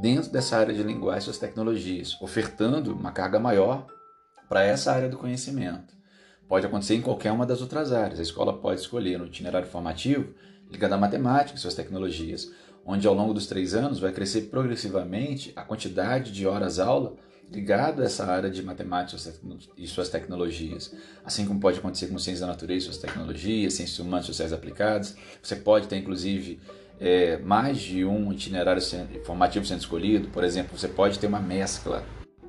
dentro 0.00 0.30
dessa 0.30 0.56
área 0.56 0.74
de 0.74 0.82
linguagem 0.82 1.20
e 1.20 1.24
suas 1.24 1.38
tecnologias, 1.38 2.20
ofertando 2.20 2.94
uma 2.94 3.12
carga 3.12 3.40
maior 3.40 3.86
para 4.48 4.62
essa 4.62 4.92
área 4.92 5.08
do 5.08 5.16
conhecimento. 5.16 5.94
Pode 6.46 6.66
acontecer 6.66 6.96
em 6.96 7.00
qualquer 7.00 7.32
uma 7.32 7.46
das 7.46 7.60
outras 7.62 7.92
áreas. 7.92 8.18
A 8.18 8.22
escola 8.22 8.58
pode 8.58 8.80
escolher 8.80 9.18
no 9.18 9.26
itinerário 9.26 9.68
formativo 9.68 10.34
ligado 10.70 10.92
à 10.92 10.98
matemática 10.98 11.56
e 11.56 11.60
suas 11.60 11.74
tecnologias, 11.74 12.50
onde 12.84 13.06
ao 13.06 13.14
longo 13.14 13.32
dos 13.32 13.46
três 13.46 13.74
anos 13.74 13.98
vai 13.98 14.12
crescer 14.12 14.42
progressivamente 14.42 15.52
a 15.56 15.62
quantidade 15.62 16.32
de 16.32 16.46
horas-aula 16.46 17.16
ligado 17.50 18.02
a 18.02 18.04
essa 18.04 18.24
área 18.26 18.48
de 18.48 18.62
matemática 18.62 19.20
e 19.76 19.86
suas 19.86 20.08
tecnologias. 20.08 20.94
Assim 21.24 21.46
como 21.46 21.58
pode 21.58 21.78
acontecer 21.78 22.06
com 22.06 22.18
ciências 22.18 22.40
da 22.40 22.46
natureza 22.46 22.78
e 22.78 22.84
suas 22.86 22.98
tecnologias, 22.98 23.74
ciências 23.74 23.98
humanas 23.98 24.24
e 24.24 24.28
sociais 24.28 24.52
aplicadas. 24.52 25.16
Você 25.42 25.56
pode 25.56 25.88
ter, 25.88 25.96
inclusive, 25.96 26.60
é, 27.00 27.38
mais 27.38 27.78
de 27.80 28.04
um 28.04 28.32
itinerário 28.32 28.80
formativo 29.24 29.66
sendo 29.66 29.80
escolhido. 29.80 30.28
Por 30.28 30.44
exemplo, 30.44 30.78
você 30.78 30.88
pode 30.88 31.18
ter 31.18 31.26
uma 31.26 31.40
mescla, 31.40 32.04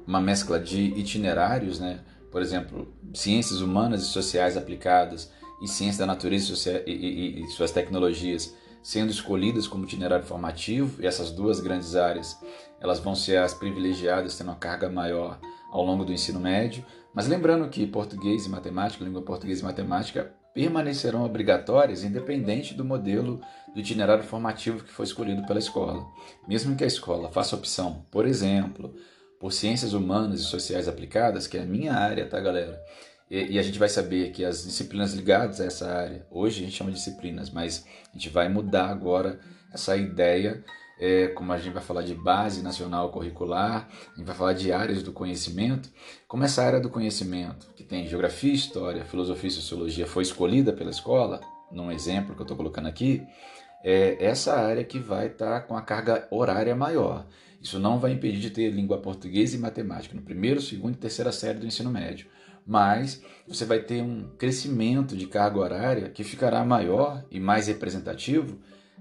uma 0.06 0.22
mescla 0.22 0.60
de 0.60 0.80
itinerários, 0.80 1.80
né? 1.80 2.02
por 2.32 2.42
exemplo, 2.42 2.94
ciências 3.14 3.60
humanas 3.60 4.04
e 4.04 4.06
sociais 4.06 4.56
aplicadas 4.56 5.32
e 5.62 5.68
ciência 5.68 6.00
da 6.00 6.06
natureza 6.06 6.54
e, 6.86 6.92
e, 6.92 7.44
e 7.44 7.48
suas 7.50 7.72
tecnologias 7.72 8.56
sendo 8.84 9.12
escolhidas 9.12 9.68
como 9.68 9.84
itinerário 9.84 10.26
formativo, 10.26 11.02
e 11.02 11.06
essas 11.06 11.32
duas 11.32 11.60
grandes 11.60 11.96
áreas 11.96 12.38
elas 12.82 13.00
vão 13.00 13.16
ser 13.16 13.38
as 13.38 13.54
privilegiadas, 13.54 14.38
tendo 14.38 14.48
uma 14.48 14.56
carga 14.56 14.90
maior 14.90 15.40
ao 15.72 15.86
longo 15.86 16.04
do 16.04 16.12
ensino 16.12 16.40
médio. 16.40 16.84
Mas 17.14 17.28
lembrando 17.28 17.70
que 17.70 17.86
português 17.86 18.46
e 18.46 18.50
matemática, 18.50 19.04
língua 19.04 19.22
portuguesa 19.22 19.62
e 19.62 19.64
matemática, 19.64 20.34
permanecerão 20.54 21.24
obrigatórias 21.24 22.04
independente 22.04 22.74
do 22.74 22.84
modelo 22.84 23.40
do 23.74 23.80
itinerário 23.80 24.24
formativo 24.24 24.84
que 24.84 24.92
foi 24.92 25.06
escolhido 25.06 25.46
pela 25.46 25.60
escola. 25.60 26.06
Mesmo 26.48 26.76
que 26.76 26.84
a 26.84 26.88
escola 26.88 27.30
faça 27.30 27.56
opção, 27.56 28.06
por 28.12 28.26
exemplo, 28.26 28.94
por 29.40 29.54
ciências 29.54 29.94
humanas 29.94 30.42
e 30.42 30.44
sociais 30.44 30.88
aplicadas, 30.88 31.48
que 31.48 31.58
é 31.58 31.62
a 31.62 31.66
minha 31.66 31.94
área, 31.94 32.28
tá, 32.28 32.40
galera? 32.40 32.82
E, 33.30 33.54
e, 33.54 33.60
a 33.60 33.64
gente 33.64 33.80
vai 33.80 33.88
saber 33.88 34.32
que 34.32 34.44
as 34.44 34.66
disciplinas 34.66 35.14
ligadas 35.14 35.62
a 35.62 35.66
essa 35.66 35.90
área, 35.90 36.28
hoje 36.30 36.62
a 36.62 36.66
gente 36.66 36.76
chama 36.76 36.92
de 36.92 36.98
disciplinas, 36.98 37.50
mas 37.50 37.86
a 38.10 38.18
gente 38.18 38.30
vai 38.30 38.50
mudar 38.50 38.90
agora 38.90 39.40
essa 39.74 39.96
ideia, 39.96 40.62
é, 41.02 41.30
como 41.30 41.52
a 41.52 41.58
gente 41.58 41.74
vai 41.74 41.82
falar 41.82 42.04
de 42.04 42.14
base 42.14 42.62
nacional 42.62 43.10
curricular, 43.10 43.90
a 44.14 44.18
gente 44.18 44.28
vai 44.28 44.36
falar 44.36 44.54
de 44.54 44.72
áreas 44.72 45.02
do 45.02 45.12
conhecimento, 45.12 45.90
como 46.28 46.44
essa 46.44 46.64
área 46.64 46.80
do 46.80 46.92
conhecimento, 46.92 47.74
que 47.76 47.84
tem 47.84 48.08
geografia, 48.08 48.54
história, 48.54 49.04
filosofia 49.04 49.48
e 49.48 49.52
sociologia, 49.52 50.06
foi 50.06 50.22
escolhida 50.22 50.72
pela 50.72 50.92
escola, 50.92 51.42
num 51.72 51.92
exemplo 51.92 52.36
que 52.36 52.42
eu 52.42 52.44
estou 52.44 52.56
colocando 52.56 52.88
aqui, 52.88 53.24
é 53.84 54.24
essa 54.24 54.54
área 54.54 54.84
que 54.84 55.00
vai 55.00 55.26
estar 55.26 55.62
tá 55.62 55.68
com 55.68 55.76
a 55.76 55.82
carga 55.82 56.28
horária 56.30 56.76
maior. 56.76 57.26
Isso 57.60 57.80
não 57.80 57.98
vai 57.98 58.12
impedir 58.12 58.40
de 58.40 58.52
ter 58.52 58.70
língua 58.70 59.00
portuguesa 59.00 59.56
e 59.56 59.60
matemática 59.60 60.16
no 60.16 60.22
primeiro, 60.22 60.62
segundo 60.62 60.94
e 60.94 60.98
terceira 60.98 61.32
série 61.32 61.58
do 61.58 61.66
ensino 61.66 61.90
médio 61.90 62.28
mas 62.64 63.24
você 63.48 63.66
vai 63.66 63.80
ter 63.80 64.04
um 64.04 64.30
crescimento 64.38 65.18
de 65.18 65.26
carga 65.26 65.60
horária 65.60 66.10
que 66.10 66.24
ficará 66.24 66.64
maior 66.64 67.26
e 67.32 67.40
mais 67.40 67.68
representativo 67.68 68.60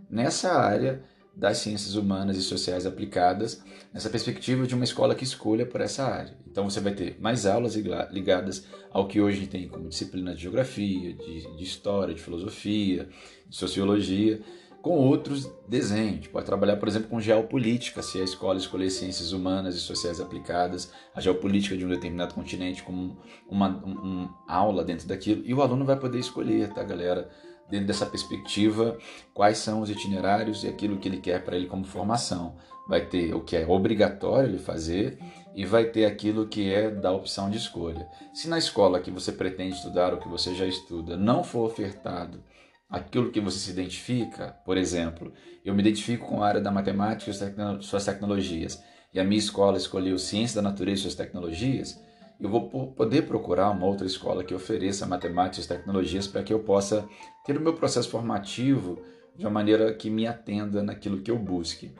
nessa 0.09 0.53
área 0.59 1.05
das 1.35 1.59
ciências 1.59 1.95
humanas 1.95 2.37
e 2.37 2.43
sociais 2.43 2.87
aplicadas, 2.87 3.63
nessa 3.93 4.11
perspectiva 4.11 4.67
de 4.67 4.75
uma 4.75 4.85
escola 4.85 5.15
que 5.15 5.25
escolha 5.25 5.65
por 5.65 5.81
essa 5.81 6.05
área. 6.05 6.37
Então 6.47 6.69
você 6.69 6.81
vai 6.81 6.93
ter 6.93 7.17
mais 7.21 7.47
aulas 7.47 7.75
ligadas 7.75 8.67
ao 8.91 9.07
que 9.07 9.21
hoje 9.21 9.47
tem 9.47 9.69
como 9.69 9.89
disciplina 9.89 10.35
de 10.35 10.43
geografia, 10.43 11.15
de, 11.15 11.57
de 11.57 11.65
história, 11.65 12.15
de 12.15 12.21
filosofia, 12.21 13.09
de 13.49 13.57
sociologia, 13.57 14.41
com 14.83 14.97
outros 14.97 15.51
desenhos. 15.69 16.27
Pode 16.27 16.47
trabalhar, 16.47 16.77
por 16.77 16.89
exemplo, 16.89 17.09
com 17.09 17.21
geopolítica, 17.21 18.03
se 18.03 18.21
a 18.21 18.25
escola 18.25 18.59
escolher 18.59 18.91
ciências 18.91 19.33
humanas 19.33 19.77
e 19.77 19.81
sociais 19.81 20.21
aplicadas, 20.21 20.93
a 21.15 21.21
geopolítica 21.21 21.77
de 21.77 21.85
um 21.85 21.89
determinado 21.89 22.35
continente 22.35 22.83
como 22.83 23.19
uma, 23.49 23.69
um, 23.69 24.29
aula 24.49 24.83
dentro 24.83 25.07
daquilo. 25.07 25.43
E 25.45 25.53
o 25.53 25.63
aluno 25.63 25.85
vai 25.85 25.99
poder 25.99 26.19
escolher, 26.19 26.73
tá, 26.73 26.83
galera? 26.83 27.31
Dentro 27.71 27.87
dessa 27.87 28.07
perspectiva, 28.07 28.99
quais 29.33 29.59
são 29.59 29.81
os 29.81 29.91
itinerários 29.91 30.65
e 30.65 30.69
aquilo 30.69 30.99
que 30.99 31.09
ele 31.09 31.19
quer 31.19 31.45
para 31.45 31.57
ele 31.57 31.67
como 31.67 31.85
formação. 31.85 32.57
Vai 32.89 33.07
ter 33.07 33.33
o 33.35 33.41
que 33.41 33.57
é 33.57 33.67
obrigatório 33.67 34.49
ele 34.49 34.59
fazer 34.59 35.19
e 35.55 35.65
vai 35.65 35.85
ter 35.85 36.05
aquilo 36.05 36.49
que 36.49 36.73
é 36.73 36.91
da 36.91 37.13
opção 37.13 37.49
de 37.49 37.59
escolha. 37.59 38.09
Se 38.35 38.49
na 38.49 38.59
escola 38.59 39.01
que 39.01 39.11
você 39.11 39.31
pretende 39.31 39.77
estudar 39.77 40.13
ou 40.13 40.19
que 40.19 40.29
você 40.29 40.55
já 40.55 40.67
estuda 40.67 41.17
não 41.17 41.45
for 41.45 41.67
ofertado 41.67 42.43
aquilo 42.91 43.31
que 43.31 43.41
você 43.41 43.59
se 43.59 43.71
identifica, 43.71 44.57
por 44.65 44.77
exemplo, 44.77 45.33
eu 45.65 45.73
me 45.73 45.81
identifico 45.81 46.27
com 46.27 46.43
a 46.43 46.49
área 46.49 46.61
da 46.61 46.73
matemática 46.73 47.31
e 47.31 47.83
suas 47.85 48.05
tecnologias, 48.05 48.83
e 49.15 49.21
a 49.21 49.25
minha 49.25 49.39
escola 49.39 49.77
escolheu 49.77 50.19
ciência 50.19 50.61
da 50.61 50.69
natureza 50.69 50.99
e 50.99 51.03
suas 51.03 51.15
tecnologias, 51.15 52.01
eu 52.41 52.49
vou 52.49 52.69
poder 52.69 53.27
procurar 53.27 53.71
uma 53.71 53.85
outra 53.85 54.07
escola 54.07 54.43
que 54.43 54.55
ofereça 54.55 55.07
matemática 55.07 55.65
e 55.65 55.69
tecnologias 55.69 56.27
para 56.27 56.43
que 56.43 56.53
eu 56.53 56.61
possa 56.61 57.07
ter 57.45 57.57
o 57.57 57.61
meu 57.61 57.75
processo 57.75 58.09
formativo 58.09 58.99
de 59.37 59.45
uma 59.45 59.53
maneira 59.53 59.93
que 59.93 60.09
me 60.09 60.27
atenda 60.27 60.83
naquilo 60.83 61.21
que 61.21 61.31
eu 61.31 61.39
busque. 61.39 61.93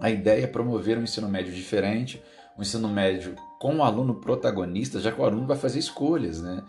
A 0.00 0.10
ideia 0.10 0.44
é 0.44 0.46
promover 0.46 0.98
um 0.98 1.02
ensino 1.02 1.28
médio 1.28 1.52
diferente, 1.52 2.22
um 2.56 2.62
ensino 2.62 2.88
médio 2.88 3.34
com 3.58 3.76
o 3.76 3.82
aluno 3.82 4.16
protagonista, 4.16 5.00
já 5.00 5.10
que 5.10 5.20
o 5.20 5.24
aluno 5.24 5.46
vai 5.46 5.56
fazer 5.56 5.78
escolhas, 5.78 6.40
né? 6.40 6.62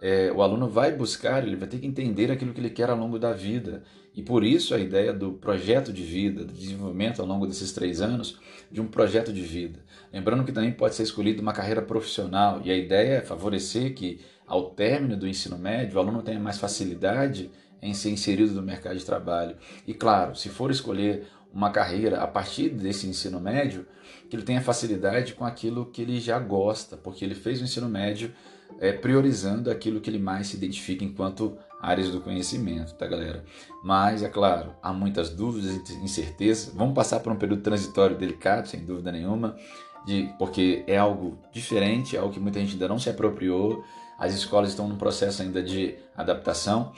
É, 0.00 0.32
o 0.32 0.42
aluno 0.42 0.68
vai 0.68 0.92
buscar, 0.92 1.46
ele 1.46 1.56
vai 1.56 1.68
ter 1.68 1.78
que 1.78 1.86
entender 1.86 2.30
aquilo 2.30 2.54
que 2.54 2.60
ele 2.60 2.70
quer 2.70 2.88
ao 2.88 2.96
longo 2.96 3.18
da 3.18 3.32
vida. 3.32 3.82
E 4.14 4.22
por 4.22 4.42
isso 4.42 4.74
a 4.74 4.78
ideia 4.78 5.12
do 5.12 5.32
projeto 5.32 5.92
de 5.92 6.02
vida, 6.02 6.44
do 6.44 6.52
desenvolvimento 6.52 7.20
ao 7.20 7.28
longo 7.28 7.46
desses 7.46 7.70
três 7.72 8.00
anos, 8.00 8.38
de 8.70 8.80
um 8.80 8.86
projeto 8.86 9.32
de 9.32 9.42
vida. 9.42 9.78
Lembrando 10.12 10.44
que 10.44 10.52
também 10.52 10.72
pode 10.72 10.94
ser 10.94 11.02
escolhida 11.02 11.42
uma 11.42 11.52
carreira 11.52 11.82
profissional, 11.82 12.60
e 12.64 12.70
a 12.70 12.76
ideia 12.76 13.18
é 13.18 13.20
favorecer 13.20 13.94
que, 13.94 14.20
ao 14.46 14.70
término 14.70 15.16
do 15.16 15.28
ensino 15.28 15.58
médio, 15.58 15.96
o 15.96 16.00
aluno 16.00 16.22
tenha 16.22 16.40
mais 16.40 16.58
facilidade 16.58 17.50
em 17.82 17.94
ser 17.94 18.10
inserido 18.10 18.52
no 18.54 18.62
mercado 18.62 18.98
de 18.98 19.04
trabalho. 19.04 19.56
E 19.86 19.94
claro, 19.94 20.34
se 20.34 20.48
for 20.48 20.70
escolher 20.70 21.26
uma 21.52 21.70
carreira 21.70 22.20
a 22.20 22.26
partir 22.26 22.70
desse 22.70 23.06
ensino 23.06 23.40
médio, 23.40 23.86
que 24.28 24.36
ele 24.36 24.42
tenha 24.42 24.60
facilidade 24.60 25.34
com 25.34 25.44
aquilo 25.44 25.86
que 25.86 26.02
ele 26.02 26.20
já 26.20 26.38
gosta, 26.38 26.96
porque 26.96 27.24
ele 27.24 27.34
fez 27.34 27.60
o 27.60 27.64
ensino 27.64 27.88
médio 27.88 28.32
é, 28.78 28.92
priorizando 28.92 29.70
aquilo 29.70 30.00
que 30.00 30.08
ele 30.08 30.18
mais 30.18 30.48
se 30.48 30.56
identifica 30.56 31.04
enquanto 31.04 31.56
áreas 31.80 32.10
do 32.10 32.20
conhecimento, 32.20 32.94
tá 32.94 33.06
galera? 33.06 33.44
Mas, 33.82 34.22
é 34.22 34.28
claro, 34.28 34.74
há 34.82 34.92
muitas 34.92 35.30
dúvidas 35.30 35.90
e 35.90 35.94
incertezas. 36.04 36.72
Vamos 36.74 36.94
passar 36.94 37.20
por 37.20 37.32
um 37.32 37.36
período 37.36 37.62
transitório 37.62 38.16
delicado, 38.16 38.68
sem 38.68 38.84
dúvida 38.84 39.10
nenhuma, 39.10 39.56
de, 40.06 40.32
porque 40.38 40.84
é 40.86 40.98
algo 40.98 41.38
diferente, 41.52 42.16
é 42.16 42.18
algo 42.18 42.32
que 42.32 42.40
muita 42.40 42.60
gente 42.60 42.72
ainda 42.72 42.88
não 42.88 42.98
se 42.98 43.08
apropriou. 43.08 43.82
As 44.18 44.34
escolas 44.34 44.70
estão 44.70 44.86
num 44.86 44.98
processo 44.98 45.42
ainda 45.42 45.62
de 45.62 45.96
adaptação. 46.14 46.92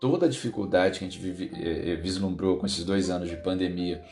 Toda 0.00 0.26
a 0.26 0.28
dificuldade 0.28 0.98
que 0.98 1.04
a 1.04 1.08
gente 1.08 1.20
vive, 1.20 1.50
é, 1.54 1.96
vislumbrou 1.96 2.56
com 2.56 2.66
esses 2.66 2.84
dois 2.84 3.10
anos 3.10 3.28
de 3.28 3.36
pandemia 3.36 4.02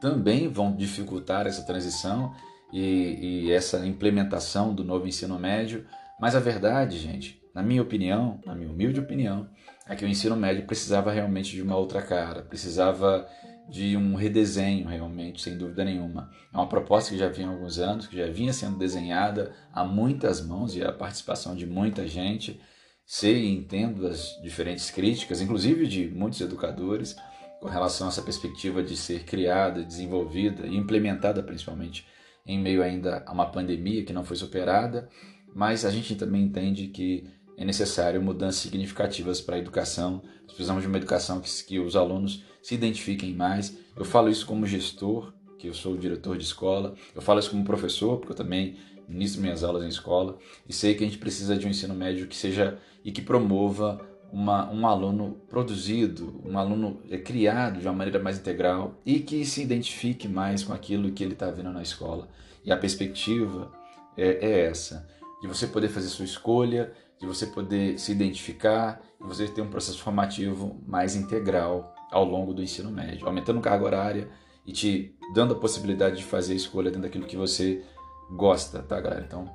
também 0.00 0.48
vão 0.48 0.74
dificultar 0.74 1.46
essa 1.46 1.62
transição 1.62 2.32
e, 2.72 3.46
e 3.46 3.52
essa 3.52 3.86
implementação 3.86 4.74
do 4.74 4.84
novo 4.84 5.06
ensino 5.06 5.38
médio 5.38 5.86
mas 6.20 6.34
a 6.34 6.40
verdade, 6.40 6.98
gente, 6.98 7.40
na 7.54 7.62
minha 7.62 7.82
opinião, 7.82 8.40
na 8.44 8.54
minha 8.54 8.70
humilde 8.70 9.00
opinião, 9.00 9.48
é 9.88 9.96
que 9.96 10.04
o 10.04 10.08
ensino 10.08 10.36
médio 10.36 10.66
precisava 10.66 11.10
realmente 11.10 11.54
de 11.54 11.62
uma 11.62 11.76
outra 11.76 12.02
cara, 12.02 12.42
precisava 12.42 13.26
de 13.68 13.96
um 13.96 14.14
redesenho 14.14 14.86
realmente, 14.86 15.42
sem 15.42 15.56
dúvida 15.56 15.84
nenhuma. 15.84 16.30
É 16.52 16.56
uma 16.56 16.68
proposta 16.68 17.10
que 17.10 17.18
já 17.18 17.28
vinha 17.28 17.48
há 17.48 17.50
alguns 17.50 17.78
anos, 17.78 18.06
que 18.06 18.16
já 18.16 18.26
vinha 18.26 18.52
sendo 18.52 18.78
desenhada 18.78 19.52
a 19.72 19.84
muitas 19.84 20.40
mãos 20.40 20.74
e 20.74 20.82
a 20.82 20.92
participação 20.92 21.54
de 21.54 21.66
muita 21.66 22.06
gente. 22.06 22.60
Sei 23.04 23.44
e 23.44 23.56
entendo 23.56 24.06
as 24.06 24.40
diferentes 24.42 24.90
críticas, 24.90 25.40
inclusive 25.40 25.86
de 25.86 26.08
muitos 26.08 26.40
educadores, 26.40 27.16
com 27.60 27.68
relação 27.68 28.06
a 28.06 28.10
essa 28.10 28.22
perspectiva 28.22 28.82
de 28.82 28.96
ser 28.96 29.24
criada, 29.24 29.82
desenvolvida 29.82 30.66
e 30.66 30.76
implementada 30.76 31.42
principalmente 31.42 32.06
em 32.46 32.58
meio 32.58 32.82
ainda 32.82 33.22
a 33.26 33.32
uma 33.32 33.50
pandemia 33.50 34.04
que 34.04 34.12
não 34.12 34.24
foi 34.24 34.36
superada 34.36 35.08
mas 35.54 35.84
a 35.84 35.90
gente 35.90 36.14
também 36.14 36.42
entende 36.42 36.88
que 36.88 37.24
é 37.56 37.64
necessário 37.64 38.22
mudanças 38.22 38.60
significativas 38.60 39.40
para 39.40 39.56
a 39.56 39.58
educação. 39.58 40.22
Nós 40.42 40.52
precisamos 40.52 40.82
de 40.82 40.88
uma 40.88 40.96
educação 40.96 41.40
que, 41.40 41.64
que 41.64 41.78
os 41.80 41.96
alunos 41.96 42.44
se 42.62 42.74
identifiquem 42.74 43.34
mais. 43.34 43.76
Eu 43.96 44.04
falo 44.04 44.28
isso 44.28 44.46
como 44.46 44.64
gestor, 44.66 45.32
que 45.58 45.68
eu 45.68 45.74
sou 45.74 45.96
diretor 45.96 46.38
de 46.38 46.44
escola. 46.44 46.94
Eu 47.14 47.20
falo 47.20 47.40
isso 47.40 47.50
como 47.50 47.64
professor, 47.64 48.18
porque 48.18 48.32
eu 48.32 48.36
também 48.36 48.76
ministro 49.08 49.40
minhas 49.40 49.64
aulas 49.64 49.82
em 49.82 49.88
escola. 49.88 50.38
E 50.68 50.72
sei 50.72 50.94
que 50.94 51.02
a 51.02 51.06
gente 51.06 51.18
precisa 51.18 51.56
de 51.56 51.66
um 51.66 51.70
ensino 51.70 51.94
médio 51.94 52.28
que 52.28 52.36
seja 52.36 52.78
e 53.04 53.10
que 53.10 53.22
promova 53.22 54.06
uma, 54.32 54.70
um 54.70 54.86
aluno 54.86 55.40
produzido, 55.48 56.40
um 56.44 56.58
aluno 56.58 57.00
é, 57.10 57.16
criado 57.16 57.80
de 57.80 57.86
uma 57.86 57.94
maneira 57.94 58.18
mais 58.18 58.38
integral 58.38 58.94
e 59.04 59.20
que 59.20 59.44
se 59.44 59.62
identifique 59.62 60.28
mais 60.28 60.62
com 60.62 60.72
aquilo 60.72 61.10
que 61.10 61.24
ele 61.24 61.32
está 61.32 61.50
vendo 61.50 61.72
na 61.72 61.82
escola. 61.82 62.28
E 62.64 62.70
a 62.70 62.76
perspectiva 62.76 63.72
é, 64.16 64.46
é 64.46 64.60
essa, 64.66 65.08
de 65.40 65.46
você 65.46 65.66
poder 65.66 65.88
fazer 65.88 66.08
sua 66.08 66.24
escolha, 66.24 66.92
de 67.20 67.26
você 67.26 67.46
poder 67.46 67.98
se 67.98 68.12
identificar 68.12 69.00
e 69.20 69.24
você 69.24 69.46
ter 69.46 69.62
um 69.62 69.70
processo 69.70 70.00
formativo 70.02 70.80
mais 70.86 71.16
integral 71.16 71.94
ao 72.10 72.24
longo 72.24 72.54
do 72.54 72.62
ensino 72.62 72.90
médio, 72.90 73.26
aumentando 73.26 73.60
carga 73.60 73.84
horária 73.84 74.28
e 74.66 74.72
te 74.72 75.14
dando 75.34 75.54
a 75.54 75.58
possibilidade 75.58 76.16
de 76.16 76.24
fazer 76.24 76.54
escolha 76.54 76.90
dentro 76.90 77.02
daquilo 77.02 77.26
que 77.26 77.36
você 77.36 77.82
gosta, 78.30 78.82
tá, 78.82 79.00
galera? 79.00 79.24
Então, 79.26 79.50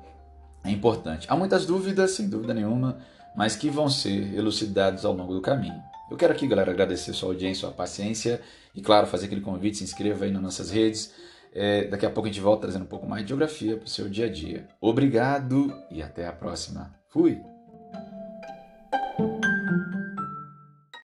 é 0.64 0.70
importante. 0.70 1.26
Há 1.30 1.36
muitas 1.36 1.66
dúvidas, 1.66 2.12
sem 2.12 2.28
dúvida 2.28 2.54
nenhuma, 2.54 2.98
mas 3.36 3.56
que 3.56 3.68
vão 3.68 3.88
ser 3.88 4.34
elucidadas 4.34 5.04
ao 5.04 5.12
longo 5.12 5.34
do 5.34 5.40
caminho. 5.40 5.80
Eu 6.10 6.16
quero 6.16 6.32
aqui, 6.32 6.46
galera, 6.46 6.70
agradecer 6.70 7.12
sua 7.12 7.30
audiência, 7.30 7.62
sua 7.62 7.70
paciência 7.70 8.40
e, 8.74 8.80
claro, 8.80 9.06
fazer 9.06 9.26
aquele 9.26 9.40
convite, 9.40 9.78
se 9.78 9.84
inscreva 9.84 10.24
aí 10.24 10.30
nas 10.30 10.42
nossas 10.42 10.70
redes. 10.70 11.12
É, 11.54 11.84
daqui 11.84 12.04
a 12.04 12.10
pouco 12.10 12.28
a 12.28 12.32
gente 12.32 12.42
volta 12.42 12.62
trazendo 12.62 12.82
um 12.82 12.88
pouco 12.88 13.06
mais 13.06 13.22
de 13.22 13.28
geografia 13.28 13.76
para 13.76 13.86
o 13.86 13.88
seu 13.88 14.08
dia 14.08 14.26
a 14.26 14.30
dia. 14.30 14.66
Obrigado 14.80 15.72
e 15.90 16.02
até 16.02 16.26
a 16.26 16.32
próxima. 16.32 16.92
Fui! 17.08 17.53